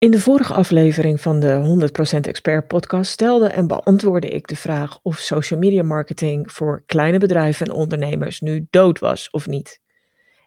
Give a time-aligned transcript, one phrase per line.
[0.00, 4.98] In de vorige aflevering van de 100% Expert podcast stelde en beantwoordde ik de vraag
[5.02, 9.80] of social media marketing voor kleine bedrijven en ondernemers nu dood was of niet.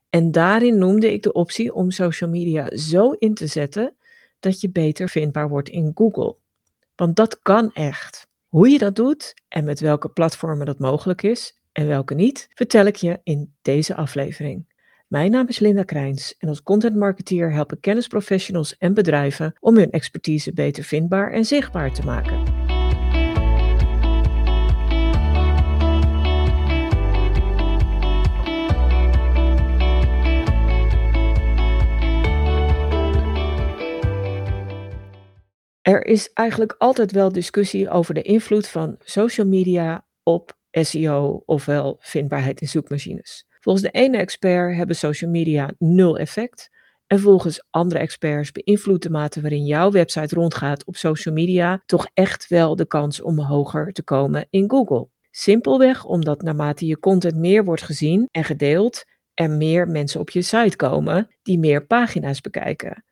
[0.09, 3.95] En daarin noemde ik de optie om social media zo in te zetten
[4.39, 6.35] dat je beter vindbaar wordt in Google.
[6.95, 8.27] Want dat kan echt.
[8.47, 12.85] Hoe je dat doet en met welke platformen dat mogelijk is en welke niet, vertel
[12.85, 14.72] ik je in deze aflevering.
[15.13, 19.77] Mijn naam is Linda Krijns en als content marketeer help ik kennisprofessionals en bedrijven om
[19.77, 22.43] hun expertise beter vindbaar en zichtbaar te maken.
[35.81, 41.97] Er is eigenlijk altijd wel discussie over de invloed van social media op SEO, ofwel
[41.99, 43.45] vindbaarheid in zoekmachines.
[43.63, 46.69] Volgens de ene expert hebben social media nul effect.
[47.07, 52.07] En volgens andere experts beïnvloedt de mate waarin jouw website rondgaat op social media toch
[52.13, 55.07] echt wel de kans om hoger te komen in Google.
[55.31, 60.41] Simpelweg omdat naarmate je content meer wordt gezien en gedeeld, er meer mensen op je
[60.41, 63.05] site komen die meer pagina's bekijken.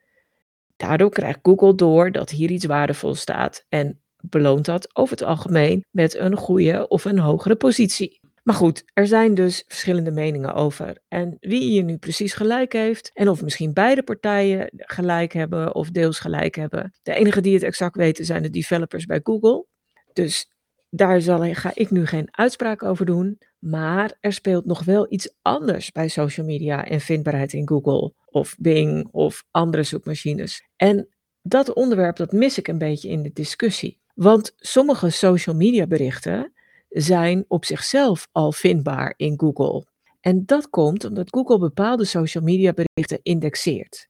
[0.76, 5.86] Daardoor krijgt Google door dat hier iets waardevol staat en beloont dat over het algemeen
[5.92, 8.21] met een goede of een hogere positie.
[8.44, 10.97] Maar goed, er zijn dus verschillende meningen over.
[11.08, 15.89] En wie hier nu precies gelijk heeft, en of misschien beide partijen gelijk hebben of
[15.89, 16.94] deels gelijk hebben.
[17.02, 19.66] De enige die het exact weten zijn de developers bij Google.
[20.14, 20.50] Dus
[20.89, 23.39] daar zal, ga ik nu geen uitspraak over doen.
[23.59, 28.56] Maar er speelt nog wel iets anders bij social media en vindbaarheid in Google of
[28.59, 30.67] Bing of andere zoekmachines.
[30.75, 31.08] En
[31.42, 34.00] dat onderwerp dat mis ik een beetje in de discussie.
[34.14, 36.53] Want sommige social media berichten
[36.92, 39.86] zijn op zichzelf al vindbaar in Google.
[40.20, 44.09] En dat komt omdat Google bepaalde social media berichten indexeert.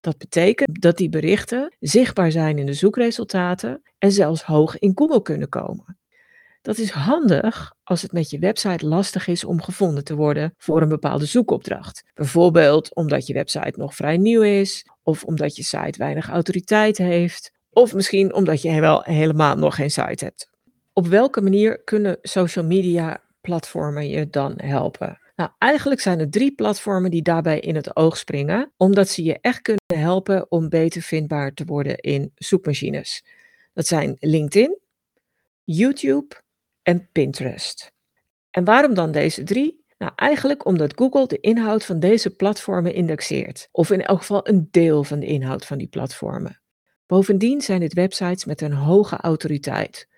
[0.00, 5.22] Dat betekent dat die berichten zichtbaar zijn in de zoekresultaten en zelfs hoog in Google
[5.22, 5.98] kunnen komen.
[6.62, 10.82] Dat is handig als het met je website lastig is om gevonden te worden voor
[10.82, 12.04] een bepaalde zoekopdracht.
[12.14, 17.52] Bijvoorbeeld omdat je website nog vrij nieuw is, of omdat je site weinig autoriteit heeft,
[17.70, 20.49] of misschien omdat je wel helemaal nog geen site hebt.
[21.00, 25.18] Op welke manier kunnen social media platformen je dan helpen?
[25.36, 29.38] Nou, eigenlijk zijn er drie platformen die daarbij in het oog springen, omdat ze je
[29.40, 33.24] echt kunnen helpen om beter vindbaar te worden in zoekmachines.
[33.72, 34.78] Dat zijn LinkedIn,
[35.64, 36.36] YouTube
[36.82, 37.92] en Pinterest.
[38.50, 39.84] En waarom dan deze drie?
[39.98, 44.68] Nou, eigenlijk omdat Google de inhoud van deze platformen indexeert, of in elk geval een
[44.70, 46.60] deel van de inhoud van die platformen.
[47.06, 50.08] Bovendien zijn dit websites met een hoge autoriteit,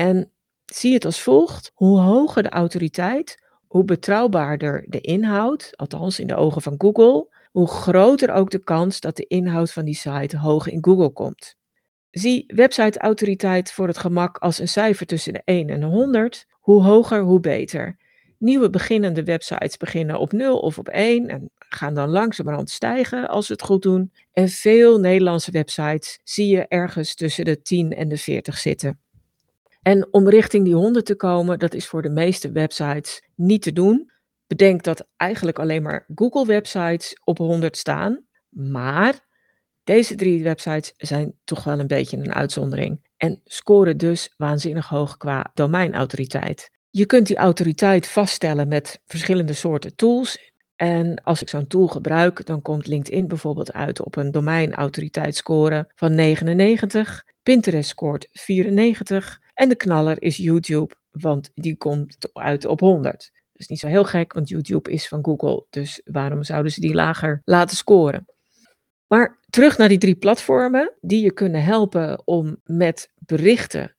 [0.00, 0.32] en
[0.64, 6.36] zie het als volgt: hoe hoger de autoriteit, hoe betrouwbaarder de inhoud, althans in de
[6.36, 10.68] ogen van Google, hoe groter ook de kans dat de inhoud van die site hoog
[10.68, 11.56] in Google komt.
[12.10, 16.46] Zie websiteautoriteit voor het gemak als een cijfer tussen de 1 en de 100.
[16.50, 17.96] Hoe hoger, hoe beter.
[18.38, 23.46] Nieuwe beginnende websites beginnen op 0 of op 1 en gaan dan langzamerhand stijgen als
[23.46, 24.12] ze het goed doen.
[24.32, 29.00] En veel Nederlandse websites zie je ergens tussen de 10 en de 40 zitten.
[29.82, 33.72] En om richting die 100 te komen, dat is voor de meeste websites niet te
[33.72, 34.10] doen.
[34.46, 38.24] Bedenk dat eigenlijk alleen maar Google websites op 100 staan.
[38.48, 39.28] Maar
[39.84, 43.08] deze drie websites zijn toch wel een beetje een uitzondering.
[43.16, 46.70] En scoren dus waanzinnig hoog qua domeinautoriteit.
[46.90, 50.52] Je kunt die autoriteit vaststellen met verschillende soorten tools.
[50.76, 56.14] En als ik zo'n tool gebruik, dan komt LinkedIn bijvoorbeeld uit op een domeinautoriteitsscore van
[56.14, 57.24] 99.
[57.42, 63.02] Pinterest scoort 94 en de knaller is YouTube, want die komt uit op 100.
[63.12, 63.22] Dat
[63.52, 65.66] is niet zo heel gek, want YouTube is van Google.
[65.70, 68.26] Dus waarom zouden ze die lager laten scoren?
[69.06, 73.96] Maar terug naar die drie platformen die je kunnen helpen om met berichten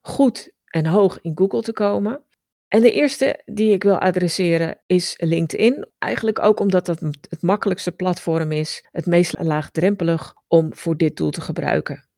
[0.00, 2.24] goed en hoog in Google te komen.
[2.68, 5.86] En de eerste die ik wil adresseren is LinkedIn.
[5.98, 11.30] Eigenlijk ook omdat dat het makkelijkste platform is, het meest laagdrempelig om voor dit tool
[11.30, 12.08] te gebruiken.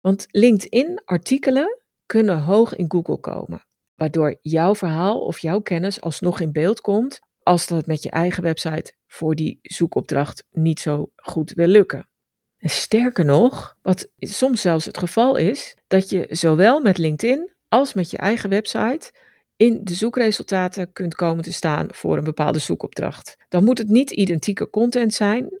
[0.00, 3.64] Want LinkedIn-artikelen kunnen hoog in Google komen,
[3.94, 8.42] waardoor jouw verhaal of jouw kennis alsnog in beeld komt als dat met je eigen
[8.42, 12.08] website voor die zoekopdracht niet zo goed wil lukken.
[12.56, 17.94] En sterker nog, wat soms zelfs het geval is, dat je zowel met LinkedIn als
[17.94, 19.12] met je eigen website
[19.56, 23.36] in de zoekresultaten kunt komen te staan voor een bepaalde zoekopdracht.
[23.48, 25.60] Dan moet het niet identieke content zijn,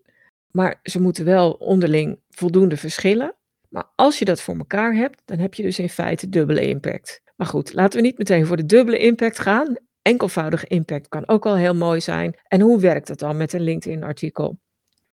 [0.50, 3.35] maar ze moeten wel onderling voldoende verschillen.
[3.68, 7.22] Maar als je dat voor elkaar hebt, dan heb je dus in feite dubbele impact.
[7.36, 9.76] Maar goed, laten we niet meteen voor de dubbele impact gaan.
[10.02, 12.36] Enkelvoudige impact kan ook al heel mooi zijn.
[12.48, 14.58] En hoe werkt dat dan met een LinkedIn-artikel?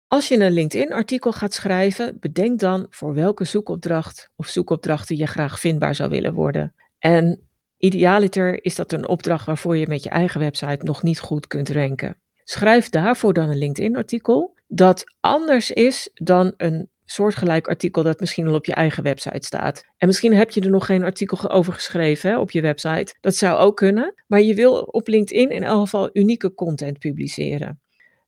[0.08, 5.60] Als je een LinkedIn-artikel gaat schrijven, bedenk dan voor welke zoekopdracht of zoekopdrachten je graag
[5.60, 6.74] vindbaar zou willen worden.
[6.98, 11.46] En idealiter is dat een opdracht waarvoor je met je eigen website nog niet goed
[11.46, 12.16] kunt ranken.
[12.44, 18.54] Schrijf daarvoor dan een LinkedIn-artikel dat anders is dan een soortgelijk artikel dat misschien al
[18.54, 19.84] op je eigen website staat.
[19.96, 23.16] En misschien heb je er nog geen artikel over geschreven hè, op je website.
[23.20, 24.14] Dat zou ook kunnen.
[24.26, 27.80] Maar je wil op LinkedIn in elk geval unieke content publiceren.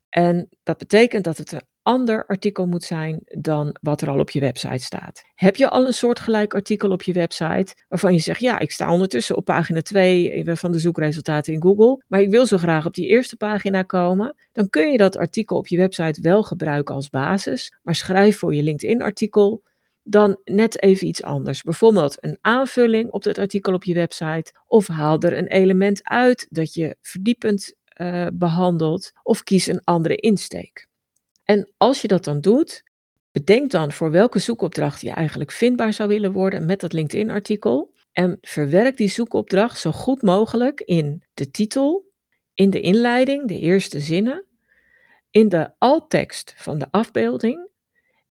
[0.08, 4.40] En dat betekent dat het ander artikel moet zijn dan wat er al op je
[4.40, 5.22] website staat.
[5.34, 8.92] Heb je al een soortgelijk artikel op je website waarvan je zegt, ja, ik sta
[8.92, 12.94] ondertussen op pagina 2 van de zoekresultaten in Google, maar ik wil zo graag op
[12.94, 17.08] die eerste pagina komen, dan kun je dat artikel op je website wel gebruiken als
[17.08, 19.62] basis, maar schrijf voor je LinkedIn-artikel
[20.02, 21.62] dan net even iets anders.
[21.62, 26.46] Bijvoorbeeld een aanvulling op het artikel op je website of haal er een element uit
[26.50, 30.87] dat je verdiepend uh, behandelt of kies een andere insteek.
[31.50, 32.82] En als je dat dan doet,
[33.30, 37.92] bedenk dan voor welke zoekopdracht je eigenlijk vindbaar zou willen worden met dat LinkedIn-artikel.
[38.12, 42.10] En verwerk die zoekopdracht zo goed mogelijk in de titel,
[42.54, 44.44] in de inleiding, de eerste zinnen,
[45.30, 47.68] in de alttekst van de afbeelding,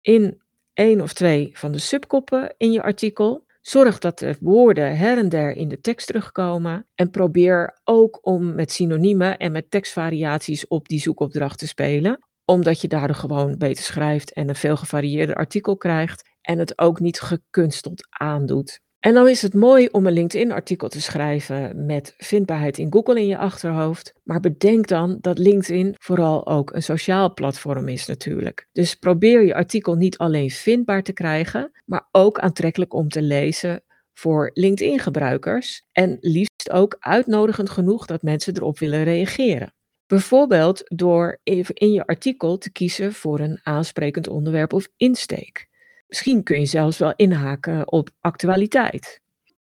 [0.02, 0.42] in
[0.74, 3.46] één of twee van de subkoppen in je artikel.
[3.62, 8.56] Zorg dat de woorden her en der in de tekst terugkomen en probeer ook om
[8.56, 13.84] met synoniemen en met tekstvariaties op die zoekopdracht te spelen, omdat je daardoor gewoon beter
[13.84, 18.80] schrijft en een veel gevarieerder artikel krijgt en het ook niet gekunsteld aandoet.
[19.00, 23.28] En dan is het mooi om een LinkedIn-artikel te schrijven met vindbaarheid in Google in
[23.28, 24.14] je achterhoofd.
[24.24, 28.68] Maar bedenk dan dat LinkedIn vooral ook een sociaal platform is natuurlijk.
[28.72, 33.84] Dus probeer je artikel niet alleen vindbaar te krijgen, maar ook aantrekkelijk om te lezen
[34.14, 35.84] voor LinkedIn-gebruikers.
[35.92, 39.74] En liefst ook uitnodigend genoeg dat mensen erop willen reageren.
[40.08, 45.68] Bijvoorbeeld door in je artikel te kiezen voor een aansprekend onderwerp of insteek.
[46.08, 49.22] Misschien kun je zelfs wel inhaken op actualiteit.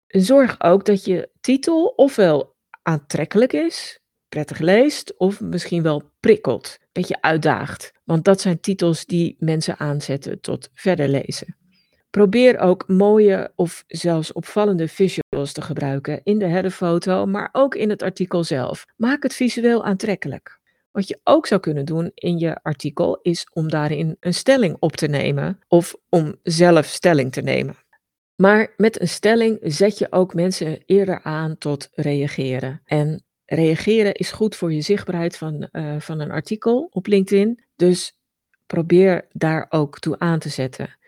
[0.08, 4.00] Zorg ook dat je titel ofwel aantrekkelijk is,
[4.30, 7.92] prettig leest of misschien wel prikkelt, een beetje uitdaagt.
[8.04, 11.56] Want dat zijn titels die mensen aanzetten tot verder lezen.
[12.12, 17.90] Probeer ook mooie of zelfs opvallende visuals te gebruiken in de headerfoto, maar ook in
[17.90, 18.86] het artikel zelf.
[18.96, 20.60] Maak het visueel aantrekkelijk.
[20.92, 24.96] Wat je ook zou kunnen doen in je artikel is om daarin een stelling op
[24.96, 27.76] te nemen of om zelf stelling te nemen.
[28.36, 32.82] Maar met een stelling zet je ook mensen eerder aan tot reageren.
[32.86, 37.64] En reageren is goed voor je zichtbaarheid van, uh, van een artikel op LinkedIn.
[37.76, 38.14] Dus
[38.66, 41.00] probeer daar ook toe aan te zetten.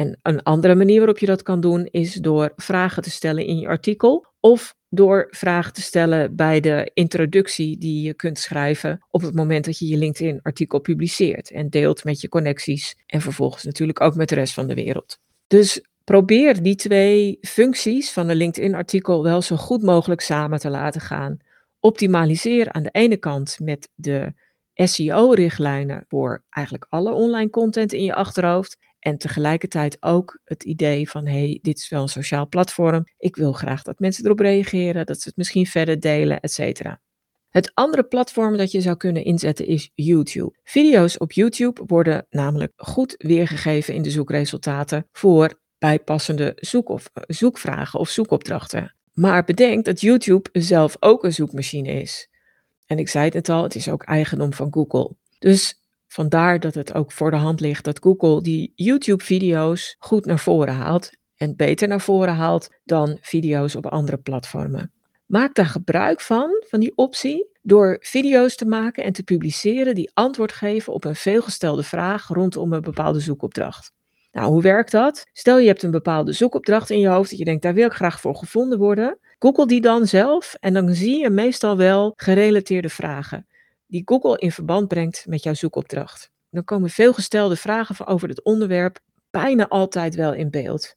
[0.00, 3.58] En een andere manier waarop je dat kan doen is door vragen te stellen in
[3.58, 9.22] je artikel of door vragen te stellen bij de introductie die je kunt schrijven op
[9.22, 14.00] het moment dat je je LinkedIn-artikel publiceert en deelt met je connecties en vervolgens natuurlijk
[14.00, 15.18] ook met de rest van de wereld.
[15.46, 21.00] Dus probeer die twee functies van een LinkedIn-artikel wel zo goed mogelijk samen te laten
[21.00, 21.38] gaan.
[21.80, 24.32] Optimaliseer aan de ene kant met de
[24.74, 28.78] SEO-richtlijnen voor eigenlijk alle online content in je achterhoofd.
[29.00, 33.04] En tegelijkertijd ook het idee van, hey, dit is wel een sociaal platform.
[33.18, 37.00] Ik wil graag dat mensen erop reageren, dat ze het misschien verder delen, et cetera.
[37.48, 40.58] Het andere platform dat je zou kunnen inzetten is YouTube.
[40.62, 47.22] Video's op YouTube worden namelijk goed weergegeven in de zoekresultaten voor bijpassende zoek of, eh,
[47.26, 48.94] zoekvragen of zoekopdrachten.
[49.12, 52.28] Maar bedenk dat YouTube zelf ook een zoekmachine is.
[52.86, 55.14] En ik zei het net al, het is ook eigendom van Google.
[55.38, 55.79] Dus
[56.12, 60.74] Vandaar dat het ook voor de hand ligt dat Google die YouTube-video's goed naar voren
[60.74, 64.92] haalt en beter naar voren haalt dan video's op andere platformen.
[65.26, 70.10] Maak daar gebruik van, van die optie, door video's te maken en te publiceren die
[70.14, 73.92] antwoord geven op een veelgestelde vraag rondom een bepaalde zoekopdracht.
[74.32, 75.26] Nou, hoe werkt dat?
[75.32, 77.92] Stel je hebt een bepaalde zoekopdracht in je hoofd dat je denkt, daar wil ik
[77.92, 79.18] graag voor gevonden worden.
[79.38, 83.46] Google die dan zelf en dan zie je meestal wel gerelateerde vragen
[83.90, 86.30] die Google in verband brengt met jouw zoekopdracht.
[86.50, 88.98] Dan komen veelgestelde vragen over het onderwerp
[89.30, 90.94] bijna altijd wel in beeld.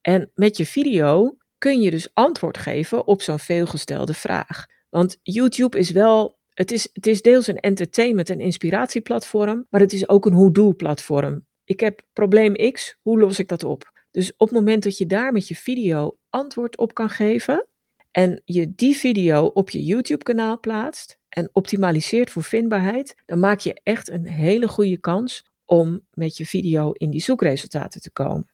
[0.00, 4.66] En met je video kun je dus antwoord geven op zo'n veelgestelde vraag.
[4.88, 9.92] Want YouTube is wel, het is, het is deels een entertainment- en inspiratieplatform, maar het
[9.92, 11.46] is ook een hoe-doe-platform.
[11.64, 13.92] Ik heb probleem X, hoe los ik dat op?
[14.10, 17.66] Dus op het moment dat je daar met je video antwoord op kan geven
[18.10, 23.80] en je die video op je YouTube-kanaal plaatst, en optimaliseert voor vindbaarheid, dan maak je
[23.82, 28.48] echt een hele goede kans om met je video in die zoekresultaten te komen.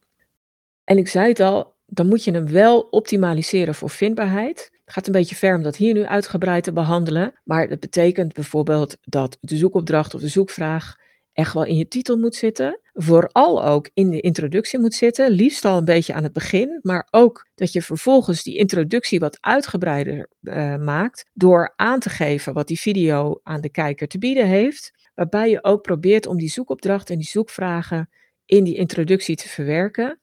[0.84, 4.70] En ik zei het al, dan moet je hem wel optimaliseren voor vindbaarheid.
[4.84, 8.32] Het gaat een beetje ver om dat hier nu uitgebreid te behandelen, maar dat betekent
[8.32, 10.96] bijvoorbeeld dat de zoekopdracht of de zoekvraag
[11.34, 12.80] echt wel in je titel moet zitten.
[12.92, 17.08] Vooral ook in de introductie moet zitten, liefst al een beetje aan het begin, maar
[17.10, 22.68] ook dat je vervolgens die introductie wat uitgebreider uh, maakt door aan te geven wat
[22.68, 27.10] die video aan de kijker te bieden heeft, waarbij je ook probeert om die zoekopdracht
[27.10, 28.10] en die zoekvragen
[28.46, 30.18] in die introductie te verwerken.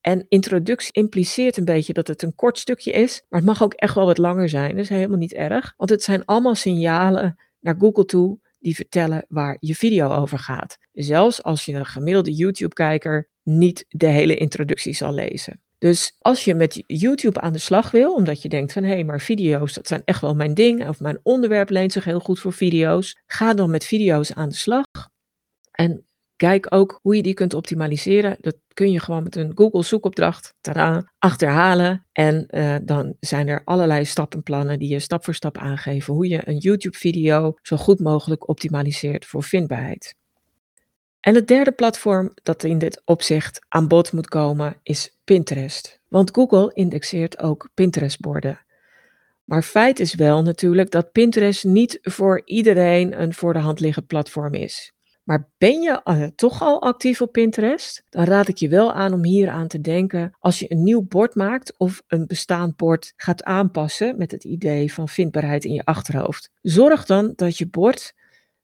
[0.00, 3.74] En introductie impliceert een beetje dat het een kort stukje is, maar het mag ook
[3.74, 4.70] echt wel wat langer zijn.
[4.70, 9.24] Dat is helemaal niet erg, want het zijn allemaal signalen naar Google toe die vertellen
[9.28, 10.76] waar je video over gaat.
[10.92, 15.60] Zelfs als je een gemiddelde YouTube-kijker niet de hele introductie zal lezen.
[15.78, 19.04] Dus als je met YouTube aan de slag wil, omdat je denkt van hé, hey,
[19.04, 22.40] maar video's, dat zijn echt wel mijn ding, of mijn onderwerp leent zich heel goed
[22.40, 24.84] voor video's, ga dan met video's aan de slag.
[25.70, 26.04] En
[26.40, 28.36] Kijk ook hoe je die kunt optimaliseren.
[28.40, 32.06] Dat kun je gewoon met een Google zoekopdracht tada, achterhalen.
[32.12, 36.48] En uh, dan zijn er allerlei stappenplannen die je stap voor stap aangeven hoe je
[36.48, 40.14] een YouTube-video zo goed mogelijk optimaliseert voor vindbaarheid.
[41.20, 46.00] En het derde platform dat in dit opzicht aan bod moet komen is Pinterest.
[46.08, 48.60] Want Google indexeert ook Pinterest-borden.
[49.44, 54.06] Maar feit is wel natuurlijk dat Pinterest niet voor iedereen een voor de hand liggend
[54.06, 54.92] platform is.
[55.30, 58.04] Maar ben je uh, toch al actief op Pinterest?
[58.08, 61.02] Dan raad ik je wel aan om hier aan te denken als je een nieuw
[61.02, 65.84] bord maakt of een bestaand bord gaat aanpassen met het idee van vindbaarheid in je
[65.84, 66.50] achterhoofd.
[66.62, 68.14] Zorg dan dat je bord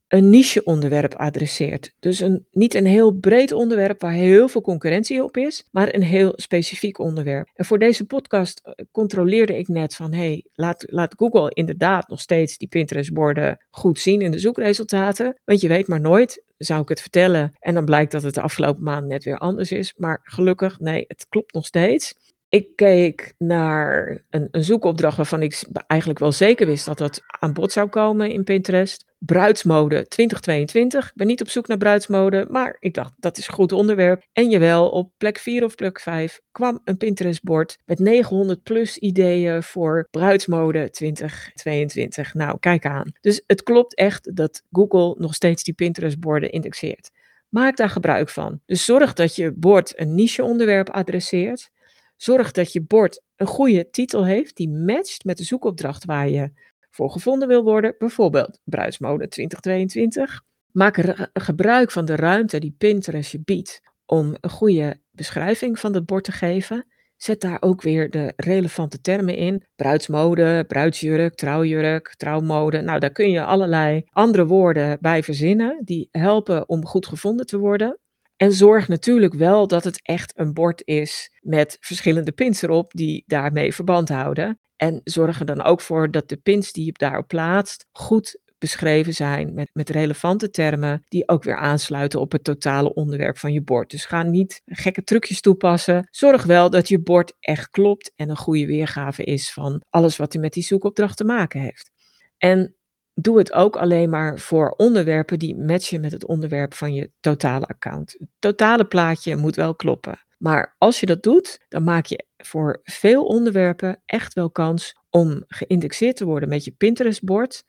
[0.09, 1.93] een niche-onderwerp adresseert.
[1.99, 6.03] Dus een, niet een heel breed onderwerp waar heel veel concurrentie op is, maar een
[6.03, 7.49] heel specifiek onderwerp.
[7.55, 12.21] En voor deze podcast eh, controleerde ik net van, hey, laat, laat Google inderdaad nog
[12.21, 15.37] steeds die Pinterest-borden goed zien in de zoekresultaten.
[15.45, 18.41] Want je weet maar nooit, zou ik het vertellen en dan blijkt dat het de
[18.41, 19.95] afgelopen maand net weer anders is.
[19.97, 22.15] Maar gelukkig, nee, het klopt nog steeds.
[22.49, 27.53] Ik keek naar een, een zoekopdracht waarvan ik eigenlijk wel zeker wist dat dat aan
[27.53, 29.06] bod zou komen in Pinterest.
[29.19, 31.07] Bruidsmode 2022.
[31.07, 34.23] Ik ben niet op zoek naar bruidsmode, maar ik dacht dat is een goed onderwerp.
[34.33, 39.63] En jawel, op plek 4 of plek 5 kwam een Pinterest-bord met 900 plus ideeën
[39.63, 42.35] voor bruidsmode 2022.
[42.35, 43.13] Nou, kijk aan.
[43.21, 47.11] Dus het klopt echt dat Google nog steeds die Pinterest-borden indexeert.
[47.49, 48.61] Maak daar gebruik van.
[48.67, 51.71] Dus zorg dat je bord een niche-onderwerp adresseert.
[52.17, 56.51] Zorg dat je bord een goede titel heeft die matcht met de zoekopdracht waar je
[56.97, 60.43] voor gevonden wil worden, bijvoorbeeld bruidsmode 2022.
[60.73, 66.07] Maak gebruik van de ruimte die Pinterest je biedt om een goede beschrijving van het
[66.07, 66.87] bord te geven.
[67.17, 69.65] Zet daar ook weer de relevante termen in.
[69.77, 72.81] Bruidsmode, bruidsjurk, trouwjurk, trouwmode.
[72.81, 77.59] Nou, daar kun je allerlei andere woorden bij verzinnen die helpen om goed gevonden te
[77.59, 77.99] worden.
[78.37, 83.25] En zorg natuurlijk wel dat het echt een bord is met verschillende pins erop die
[83.27, 84.59] daarmee verband houden.
[84.77, 89.15] En zorg er dan ook voor dat de pins die je daarop plaatst goed beschreven
[89.15, 93.63] zijn met, met relevante termen die ook weer aansluiten op het totale onderwerp van je
[93.63, 93.91] bord.
[93.91, 96.09] Dus ga niet gekke trucjes toepassen.
[96.11, 100.35] Zorg wel dat je bord echt klopt en een goede weergave is van alles wat
[100.35, 101.91] er met die zoekopdracht te maken heeft.
[102.39, 102.75] En
[103.15, 107.67] doe het ook alleen maar voor onderwerpen die matchen met het onderwerp van je totale
[107.67, 108.15] account.
[108.19, 110.26] Het totale plaatje moet wel kloppen.
[110.37, 115.45] Maar als je dat doet, dan maak je voor veel onderwerpen echt wel kans om
[115.47, 117.65] geïndexeerd te worden met je Pinterest-bord.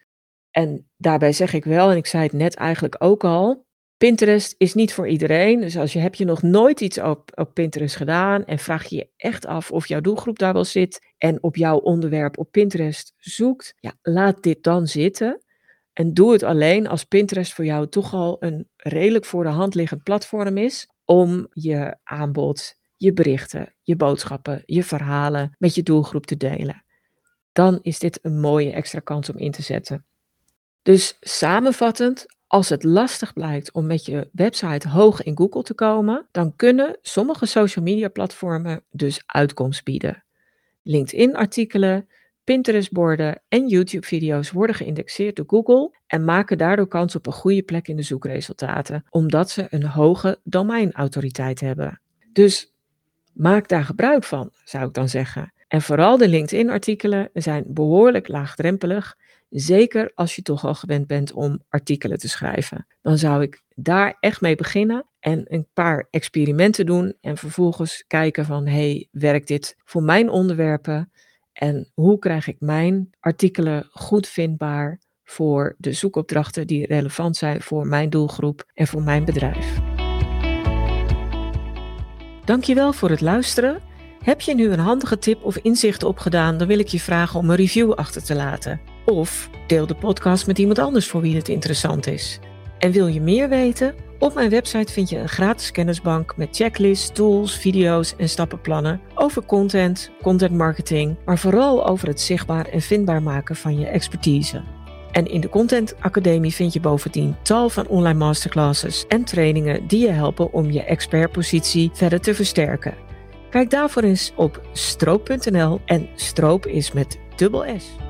[0.52, 3.66] En daarbij zeg ik wel, en ik zei het net eigenlijk ook al,
[3.98, 5.60] Pinterest is niet voor iedereen.
[5.60, 8.96] Dus als je heb je nog nooit iets op, op Pinterest gedaan en vraag je
[8.96, 13.14] je echt af of jouw doelgroep daar wel zit en op jouw onderwerp op Pinterest
[13.18, 15.42] zoekt, ja, laat dit dan zitten.
[15.94, 19.76] En doe het alleen als Pinterest voor jou toch al een redelijk voor de hand
[19.76, 26.26] liggend platform is om je aanbod, je berichten, je boodschappen, je verhalen met je doelgroep
[26.26, 26.84] te delen.
[27.52, 30.06] Dan is dit een mooie extra kans om in te zetten.
[30.82, 36.28] Dus samenvattend, als het lastig blijkt om met je website hoog in Google te komen,
[36.32, 40.24] dan kunnen sommige social media platformen dus uitkomst bieden.
[40.84, 42.08] LinkedIn-artikelen,
[42.48, 47.88] Pinterest-borden en YouTube-video's worden geïndexeerd door Google en maken daardoor kans op een goede plek
[47.88, 52.02] in de zoekresultaten, omdat ze een hoge domeinautoriteit hebben.
[52.32, 52.74] Dus
[53.34, 55.54] maak daar gebruik van, zou ik dan zeggen.
[55.68, 59.18] En vooral de LinkedIn-artikelen zijn behoorlijk laagdrempelig,
[59.50, 62.88] zeker als je toch al gewend bent om artikelen te schrijven.
[63.02, 68.46] Dan zou ik daar echt mee beginnen en een paar experimenten doen en vervolgens kijken
[68.46, 71.12] van, hey, werkt dit voor mijn onderwerpen?
[71.58, 77.88] En hoe krijg ik mijn artikelen goed vindbaar voor de zoekopdrachten die relevant zijn voor
[77.88, 79.80] mijn doelgroep en voor mijn bedrijf?
[82.46, 83.82] Dankjewel voor het luisteren.
[84.24, 87.50] Heb je nu een handige tip of inzicht opgedaan, dan wil ik je vragen om
[87.50, 88.82] een review achter te laten.
[89.06, 92.40] Of deel de podcast met iemand anders voor wie het interessant is.
[92.80, 93.96] En wil je meer weten?
[94.20, 99.46] Op mijn website vind je een gratis kennisbank met checklists, tools, video's en stappenplannen over
[99.46, 104.62] content, content marketing, maar vooral over het zichtbaar en vindbaar maken van je expertise.
[105.12, 110.00] En in de Content Academie vind je bovendien tal van online masterclasses en trainingen die
[110.00, 112.94] je helpen om je expertpositie verder te versterken.
[113.50, 118.07] Kijk daarvoor eens op stroop.nl en stroop is met dubbel S.